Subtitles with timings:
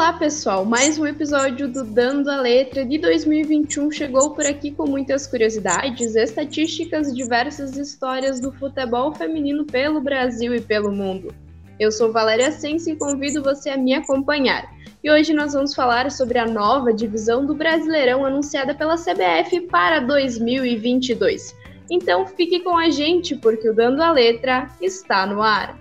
[0.00, 0.64] Olá, pessoal!
[0.64, 6.16] Mais um episódio do Dando a Letra de 2021 chegou por aqui com muitas curiosidades,
[6.16, 11.34] estatísticas diversas histórias do futebol feminino pelo Brasil e pelo mundo.
[11.78, 14.74] Eu sou Valéria Sense e convido você a me acompanhar.
[15.04, 20.00] E hoje nós vamos falar sobre a nova divisão do Brasileirão anunciada pela CBF para
[20.00, 21.54] 2022.
[21.90, 25.78] Então fique com a gente porque o Dando a Letra está no ar.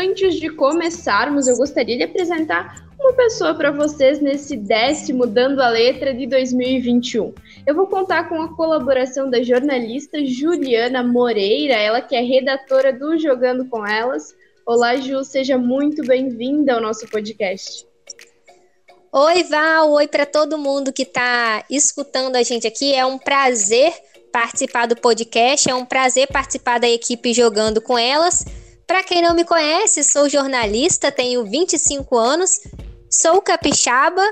[0.00, 5.68] Antes de começarmos, eu gostaria de apresentar uma pessoa para vocês nesse décimo Dando a
[5.68, 7.34] Letra de 2021.
[7.66, 13.18] Eu vou contar com a colaboração da jornalista Juliana Moreira, ela que é redatora do
[13.18, 14.36] Jogando com Elas.
[14.64, 17.84] Olá, Ju, seja muito bem-vinda ao nosso podcast.
[19.10, 22.94] Oi, Val, oi para todo mundo que está escutando a gente aqui.
[22.94, 23.92] É um prazer
[24.30, 28.44] participar do podcast, é um prazer participar da equipe Jogando com Elas.
[28.88, 32.58] Para quem não me conhece, sou jornalista, tenho 25 anos,
[33.10, 34.22] sou capixaba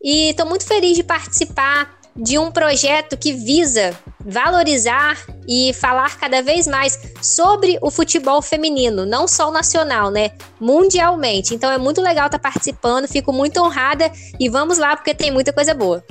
[0.00, 5.18] e estou muito feliz de participar de um projeto que visa valorizar
[5.48, 10.30] e falar cada vez mais sobre o futebol feminino, não só nacional, né?
[10.60, 11.52] Mundialmente.
[11.52, 15.32] Então é muito legal estar tá participando, fico muito honrada e vamos lá porque tem
[15.32, 16.04] muita coisa boa.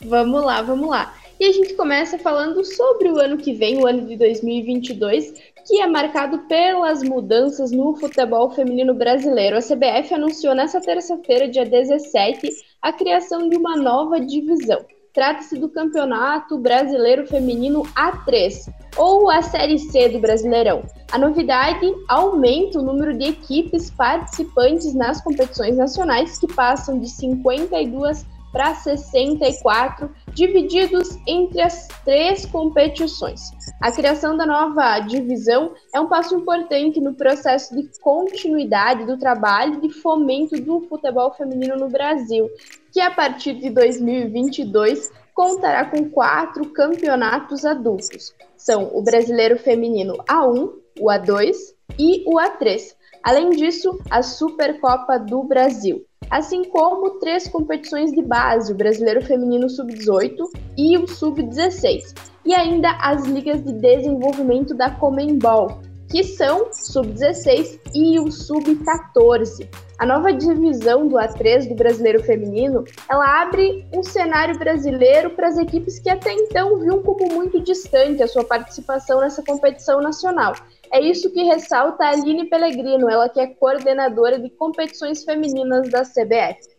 [0.00, 1.14] Vamos lá, vamos lá.
[1.38, 5.34] E a gente começa falando sobre o ano que vem, o ano de 2022,
[5.66, 9.56] que é marcado pelas mudanças no futebol feminino brasileiro.
[9.56, 12.48] A CBF anunciou nesta terça-feira, dia 17,
[12.82, 14.84] a criação de uma nova divisão.
[15.14, 20.82] Trata-se do Campeonato Brasileiro Feminino A3, ou a Série C do Brasileirão.
[21.12, 28.26] A novidade aumenta o número de equipes participantes nas competições nacionais, que passam de 52
[28.54, 33.50] para 64, divididos entre as três competições.
[33.82, 39.80] A criação da nova divisão é um passo importante no processo de continuidade do trabalho
[39.80, 42.48] de fomento do futebol feminino no Brasil,
[42.92, 48.32] que a partir de 2022 contará com quatro campeonatos adultos.
[48.56, 51.56] São o Brasileiro Feminino A1, o A2
[51.98, 52.94] e o A3.
[53.20, 59.68] Além disso, a Supercopa do Brasil assim como três competições de base, o Brasileiro Feminino
[59.68, 60.36] Sub-18
[60.76, 62.14] e o Sub-16,
[62.44, 65.80] e ainda as ligas de desenvolvimento da Comembol,
[66.14, 69.68] que são Sub-16 e o Sub-14.
[69.98, 75.58] A nova divisão do A3 do Brasileiro Feminino, ela abre um cenário brasileiro para as
[75.58, 80.54] equipes que até então viam como muito distante a sua participação nessa competição nacional.
[80.92, 86.02] É isso que ressalta a Aline Pellegrino, ela que é coordenadora de competições femininas da
[86.02, 86.73] CBF.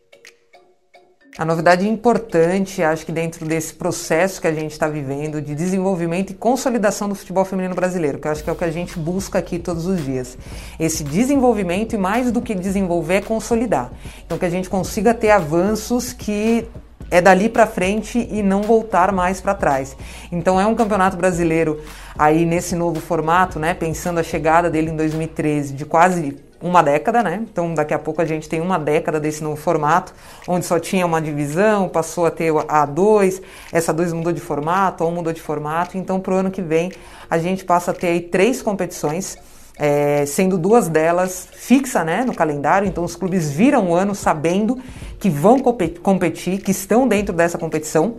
[1.38, 6.30] A novidade importante, acho que dentro desse processo que a gente está vivendo de desenvolvimento
[6.30, 8.98] e consolidação do futebol feminino brasileiro, que eu acho que é o que a gente
[8.98, 10.38] busca aqui todos os dias.
[10.80, 13.92] Esse desenvolvimento e mais do que desenvolver é consolidar.
[14.24, 16.66] Então que a gente consiga ter avanços que
[17.10, 19.94] é dali para frente e não voltar mais para trás.
[20.32, 21.82] Então é um campeonato brasileiro
[22.18, 27.22] aí nesse novo formato, né, pensando a chegada dele em 2013 de quase uma década,
[27.22, 27.44] né?
[27.50, 30.14] Então daqui a pouco a gente tem uma década desse novo formato,
[30.48, 35.04] onde só tinha uma divisão, passou a ter a A2, essa 2 mudou de formato,
[35.04, 36.90] a 1 mudou de formato, então para o ano que vem
[37.30, 39.36] a gente passa a ter aí três competições,
[39.78, 44.80] é, sendo duas delas fixa né, no calendário, então os clubes viram o ano sabendo
[45.18, 48.16] que vão competir, que estão dentro dessa competição,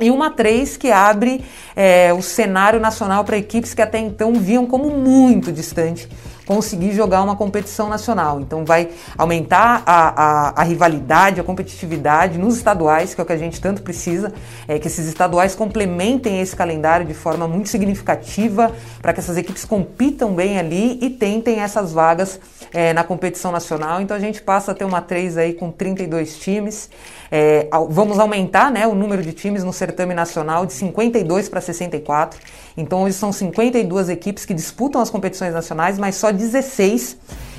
[0.00, 4.66] e uma três que abre é, o cenário nacional para equipes que até então viam
[4.66, 6.08] como muito distante
[6.48, 8.40] conseguir jogar uma competição nacional.
[8.40, 8.88] Então vai
[9.18, 13.60] aumentar a, a, a, rivalidade, a competitividade nos estaduais, que é o que a gente
[13.60, 14.32] tanto precisa,
[14.66, 18.72] é que esses estaduais complementem esse calendário de forma muito significativa
[19.02, 22.40] para que essas equipes compitam bem ali e tentem essas vagas
[22.72, 24.00] é, na competição nacional.
[24.00, 26.88] Então a gente passa a ter uma 3 aí com 32 times.
[27.30, 32.40] É, vamos aumentar né, o número de times no certame nacional de 52 para 64.
[32.74, 37.18] Então hoje são 52 equipes que disputam as competições nacionais, mas só 16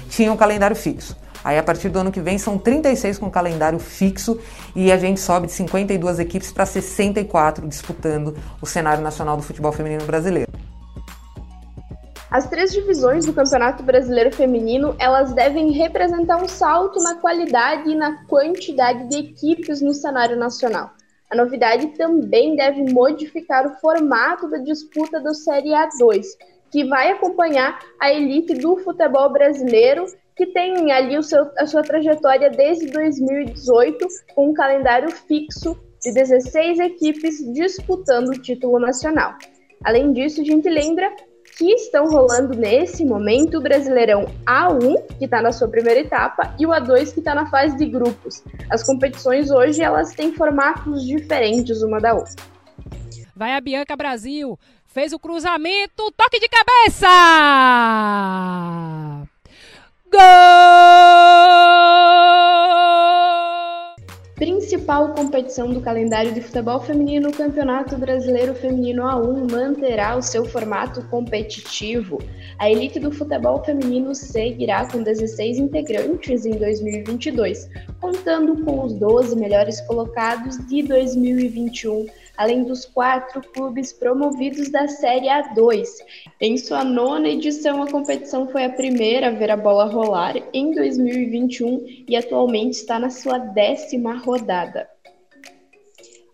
[0.10, 1.16] tinham calendário fixo.
[1.44, 4.40] Aí a partir do ano que vem são 36 com calendário fixo
[4.76, 9.72] e a gente sobe de 52 equipes para 64 disputando o cenário nacional do futebol
[9.72, 10.52] feminino brasileiro.
[12.30, 17.96] As três divisões do Campeonato Brasileiro Feminino, elas devem representar um salto na qualidade e
[17.96, 20.92] na quantidade de equipes no cenário nacional.
[21.32, 26.26] A novidade também deve modificar o formato da disputa do Série A2,
[26.72, 30.06] que vai acompanhar a elite do futebol brasileiro,
[30.36, 36.14] que tem ali o seu, a sua trajetória desde 2018, com um calendário fixo de
[36.14, 39.36] 16 equipes disputando o título nacional.
[39.84, 41.14] Além disso, a gente lembra
[41.58, 46.66] que estão rolando nesse momento o Brasileirão A1, que está na sua primeira etapa, e
[46.66, 48.42] o A2, que está na fase de grupos.
[48.70, 52.42] As competições hoje elas têm formatos diferentes uma da outra.
[53.36, 54.58] Vai a Bianca Brasil,
[54.90, 57.08] fez o cruzamento, toque de cabeça!
[60.12, 60.20] Gol!
[64.36, 70.46] Principal competição do calendário de futebol feminino, o Campeonato Brasileiro Feminino A1 manterá o seu
[70.46, 72.20] formato competitivo.
[72.58, 77.70] A elite do futebol feminino seguirá com 16 integrantes em 2022,
[78.00, 82.08] contando com os 12 melhores colocados de 2021
[82.40, 85.86] além dos quatro clubes promovidos da Série A2.
[86.40, 90.72] Em sua nona edição, a competição foi a primeira a ver a bola rolar em
[90.72, 94.88] 2021 e atualmente está na sua décima rodada.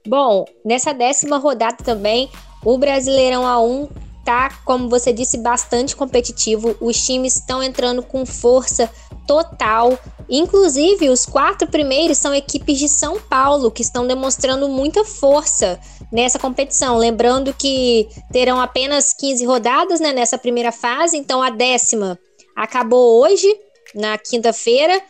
[0.07, 2.29] Bom, nessa décima rodada também,
[2.63, 3.89] o Brasileirão A1
[4.23, 6.77] tá, como você disse, bastante competitivo.
[6.79, 8.87] Os times estão entrando com força
[9.25, 9.97] total.
[10.29, 15.79] Inclusive, os quatro primeiros são equipes de São Paulo, que estão demonstrando muita força
[16.11, 16.97] nessa competição.
[16.97, 22.19] Lembrando que terão apenas 15 rodadas né, nessa primeira fase, então a décima
[22.55, 23.47] acabou hoje,
[23.93, 25.01] na quinta-feira.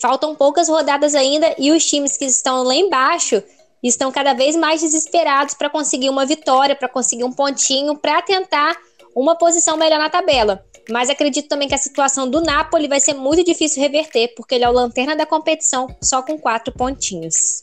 [0.00, 3.42] Faltam poucas rodadas ainda e os times que estão lá embaixo
[3.82, 8.76] estão cada vez mais desesperados para conseguir uma vitória, para conseguir um pontinho, para tentar
[9.14, 10.64] uma posição melhor na tabela.
[10.90, 14.64] Mas acredito também que a situação do Napoli vai ser muito difícil reverter, porque ele
[14.64, 17.60] é o lanterna da competição, só com quatro pontinhos.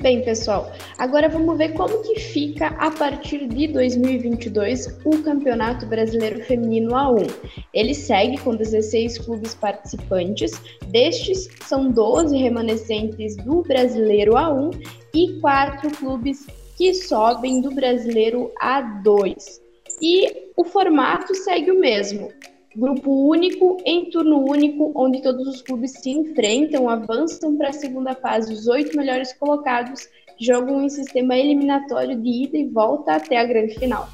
[0.00, 6.40] Bem, pessoal, agora vamos ver como que fica a partir de 2022 o Campeonato Brasileiro
[6.44, 7.28] Feminino A1.
[7.74, 10.52] Ele segue com 16 clubes participantes,
[10.86, 16.46] destes são 12 remanescentes do Brasileiro A1 e 4 clubes
[16.76, 19.67] que sobem do Brasileiro A2.
[20.00, 22.30] E o formato segue o mesmo
[22.76, 28.14] grupo único em turno único, onde todos os clubes se enfrentam, avançam para a segunda
[28.14, 28.52] fase.
[28.52, 30.08] Os oito melhores colocados
[30.40, 34.08] jogam em sistema eliminatório de ida e volta até a grande final.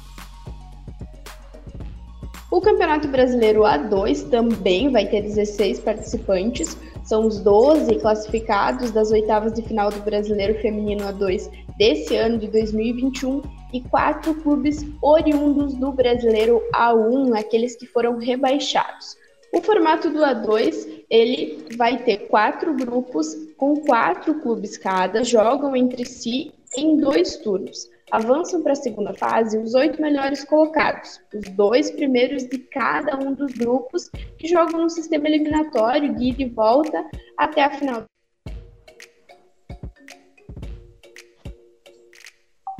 [2.51, 9.53] O Campeonato Brasileiro A2 também vai ter 16 participantes, são os 12 classificados das oitavas
[9.53, 13.41] de final do Brasileiro Feminino A2 desse ano de 2021
[13.73, 19.17] e quatro clubes oriundos do brasileiro A1, aqueles que foram rebaixados.
[19.53, 26.05] O formato do A2 ele vai ter quatro grupos com quatro clubes cada, jogam entre
[26.05, 27.89] si em dois turnos.
[28.11, 33.33] Avançam para a segunda fase os oito melhores colocados, os dois primeiros de cada um
[33.33, 37.03] dos grupos, que jogam no sistema eliminatório ida e volta
[37.37, 38.03] até a final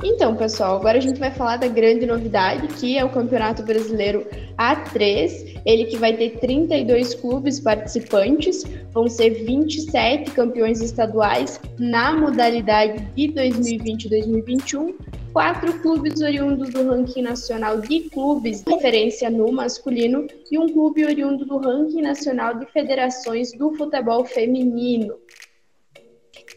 [0.04, 4.26] Então, pessoal, agora a gente vai falar da grande novidade, que é o Campeonato Brasileiro
[4.58, 5.62] A3.
[5.64, 8.62] Ele que vai ter 32 clubes participantes,
[8.92, 14.94] vão ser 27 campeões estaduais na modalidade de 2020-2021,
[15.32, 21.46] quatro clubes oriundos do ranking nacional de clubes referência no masculino e um clube oriundo
[21.46, 25.14] do ranking nacional de federações do futebol feminino.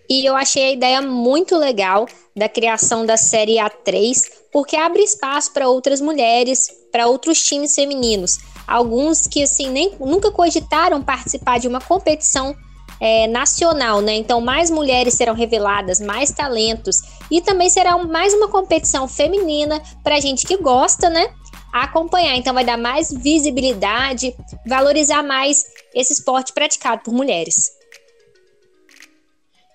[0.10, 2.08] E eu achei a ideia muito legal
[2.40, 8.40] da criação da série A3, porque abre espaço para outras mulheres, para outros times femininos.
[8.66, 12.56] Alguns que assim nem nunca cogitaram participar de uma competição
[13.00, 14.16] é, nacional, né?
[14.16, 20.20] Então, mais mulheres serão reveladas, mais talentos, e também será mais uma competição feminina para
[20.20, 21.30] gente que gosta, né?
[21.72, 22.36] Acompanhar.
[22.36, 27.79] Então, vai dar mais visibilidade, valorizar mais esse esporte praticado por mulheres.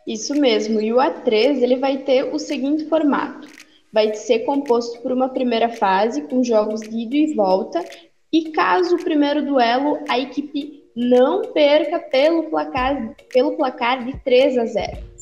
[0.06, 0.80] Isso mesmo.
[0.80, 3.48] E o A3 ele vai ter o seguinte formato:
[3.92, 7.84] vai ser composto por uma primeira fase com jogos de ida e volta,
[8.32, 14.58] e caso o primeiro duelo a equipe não perca pelo placar, pelo placar de 3
[14.58, 15.14] a 0.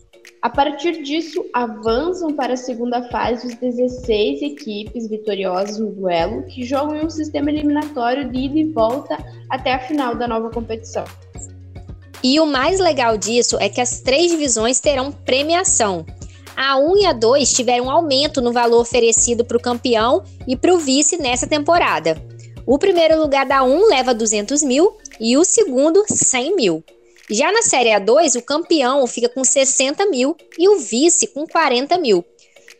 [0.42, 6.64] A partir disso, avançam para a segunda fase os 16 equipes vitoriosas no duelo, que
[6.64, 9.16] jogam em um sistema eliminatório de ida e volta
[9.48, 11.04] até a final da nova competição.
[12.22, 16.06] E o mais legal disso é que as três divisões terão premiação.
[16.56, 20.56] A 1 e a 2 tiveram um aumento no valor oferecido para o campeão e
[20.56, 22.22] para o vice nessa temporada.
[22.66, 26.84] O primeiro lugar da 1 leva 200 mil e o segundo 100 mil.
[27.30, 31.96] Já na Série A2, o campeão fica com 60 mil e o vice com 40
[31.98, 32.24] mil.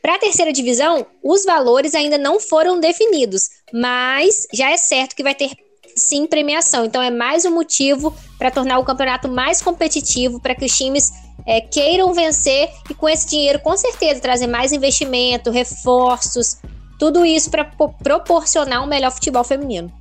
[0.03, 5.23] Para a terceira divisão, os valores ainda não foram definidos, mas já é certo que
[5.23, 5.51] vai ter
[5.97, 6.85] sim premiação.
[6.85, 11.13] Então é mais um motivo para tornar o campeonato mais competitivo, para que os times
[11.47, 16.59] é, queiram vencer e com esse dinheiro, com certeza, trazer mais investimento, reforços,
[16.99, 19.93] tudo isso para proporcionar um melhor futebol feminino.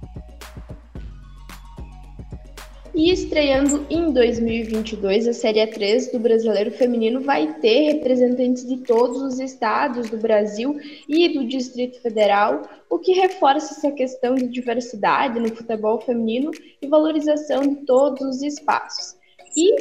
[2.94, 9.22] E estreando em 2022, a Série 3 do Brasileiro Feminino vai ter representantes de todos
[9.22, 15.40] os estados do Brasil e do Distrito Federal, o que reforça essa questão de diversidade
[15.40, 19.16] no futebol feminino e valorização de todos os espaços.
[19.56, 19.74] E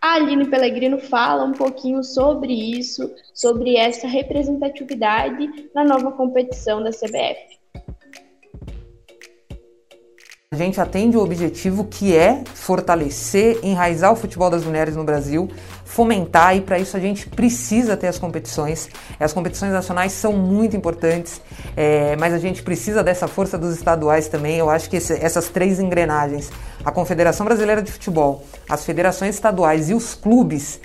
[0.00, 6.90] a Aline Pellegrino fala um pouquinho sobre isso, sobre essa representatividade na nova competição da
[6.90, 7.61] CBF.
[10.52, 15.50] A gente atende o objetivo que é fortalecer, enraizar o futebol das mulheres no Brasil,
[15.82, 18.90] fomentar e para isso a gente precisa ter as competições.
[19.18, 21.40] As competições nacionais são muito importantes,
[21.74, 24.58] é, mas a gente precisa dessa força dos estaduais também.
[24.58, 26.50] Eu acho que esse, essas três engrenagens,
[26.84, 30.80] a Confederação Brasileira de Futebol, as federações estaduais e os clubes,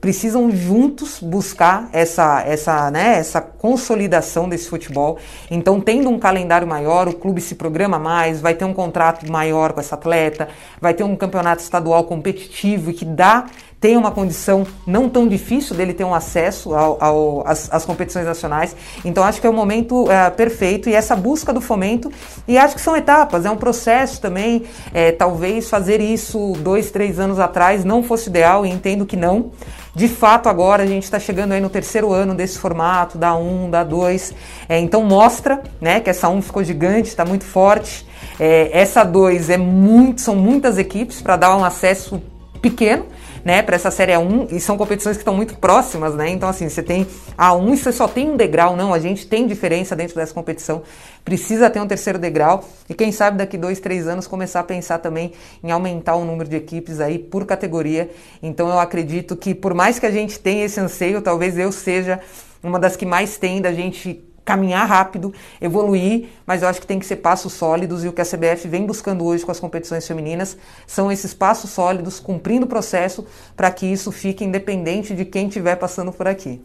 [0.00, 5.18] precisam juntos buscar essa, essa, né, essa consolidação desse futebol.
[5.50, 9.72] Então, tendo um calendário maior, o clube se programa mais, vai ter um contrato maior
[9.72, 10.48] com essa atleta,
[10.80, 13.46] vai ter um campeonato estadual competitivo que dá
[13.80, 18.76] tem uma condição não tão difícil dele ter um acesso ao, às, competições nacionais.
[19.04, 22.12] Então acho que é o momento é, perfeito e essa busca do fomento.
[22.46, 24.64] E acho que são etapas, é um processo também.
[24.92, 29.50] É, talvez fazer isso dois, três anos atrás não fosse ideal e entendo que não.
[29.94, 33.70] De fato, agora a gente está chegando aí no terceiro ano desse formato, da 1,
[33.70, 34.34] da 2.
[34.68, 38.06] É, então mostra né, que essa 1 ficou gigante, está muito forte.
[38.38, 42.22] É, essa 2 é muito, são muitas equipes para dar um acesso
[42.62, 43.06] pequeno
[43.44, 46.28] né, para essa série A1 e são competições que estão muito próximas, né?
[46.30, 47.06] Então assim, você tem
[47.36, 50.82] A1 e você só tem um degrau, não, a gente tem diferença dentro dessa competição,
[51.24, 54.98] precisa ter um terceiro degrau e quem sabe daqui dois, três anos começar a pensar
[54.98, 55.32] também
[55.62, 58.10] em aumentar o número de equipes aí por categoria.
[58.42, 62.20] Então eu acredito que por mais que a gente tenha esse anseio, talvez eu seja
[62.62, 66.98] uma das que mais tem da gente caminhar rápido, evoluir, mas eu acho que tem
[66.98, 70.06] que ser passos sólidos e o que a CBF vem buscando hoje com as competições
[70.06, 70.56] femininas
[70.86, 75.76] são esses passos sólidos, cumprindo o processo para que isso fique independente de quem estiver
[75.76, 76.60] passando por aqui.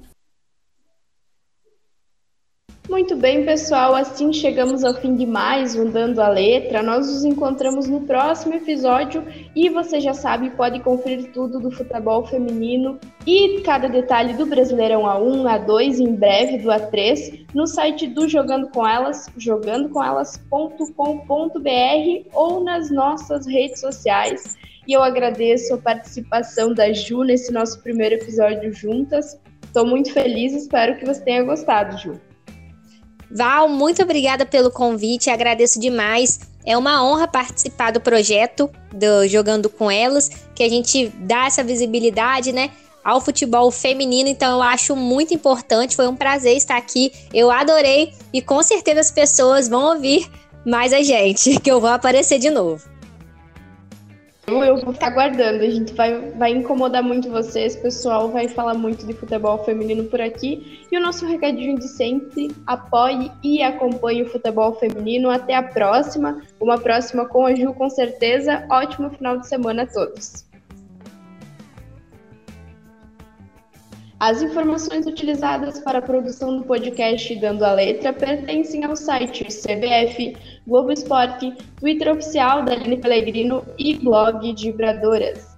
[2.87, 6.83] Muito bem, pessoal, assim chegamos ao fim de mais um Dando a Letra.
[6.83, 9.25] Nós nos encontramos no próximo episódio
[9.55, 15.01] e você já sabe, pode conferir tudo do futebol feminino e cada detalhe do Brasileirão
[15.01, 22.91] A1, A2 em breve do A3 no site do Jogando com Elas, jogandocomelas.com.br ou nas
[22.91, 24.55] nossas redes sociais.
[24.87, 29.41] E eu agradeço a participação da Ju nesse nosso primeiro episódio juntas.
[29.63, 32.21] Estou muito feliz, espero que você tenha gostado, Ju.
[33.35, 36.39] Val, muito obrigada pelo convite, agradeço demais.
[36.65, 41.61] É uma honra participar do projeto do Jogando com Elas, que a gente dá essa
[41.61, 42.71] visibilidade, né?
[43.03, 45.97] Ao futebol feminino, então eu acho muito importante.
[45.97, 47.11] Foi um prazer estar aqui.
[47.33, 50.31] Eu adorei e com certeza as pessoas vão ouvir
[50.65, 52.94] mais a gente, que eu vou aparecer de novo.
[54.47, 59.05] Eu vou ficar aguardando, a gente vai, vai incomodar muito vocês, pessoal vai falar muito
[59.05, 60.85] de futebol feminino por aqui.
[60.91, 65.31] E o nosso recadinho de sempre, apoie e acompanhe o futebol feminino.
[65.31, 68.65] Até a próxima, uma próxima com a Ju, com certeza.
[68.69, 70.45] Ótimo final de semana a todos.
[74.25, 80.35] As informações utilizadas para a produção do podcast Dando a Letra pertencem ao site CBF,
[80.65, 85.54] Globo Esporte, Twitter oficial da Aline Pellegrino e blog de Vibradoras.